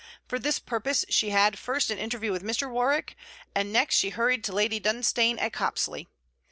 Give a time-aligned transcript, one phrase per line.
[0.27, 2.67] For this purpose she had first an interview with Mr.
[2.67, 3.15] Warwick,
[3.53, 6.07] and next she hurried to Lady Dunstane at Copsley.